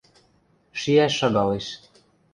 [0.79, 1.65] Шиӓш шагалеш.